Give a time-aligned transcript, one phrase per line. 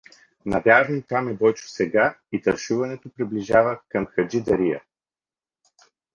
[0.51, 4.81] Навярно там е Бойчо сега и тършуването приближава към Хаджи Дария.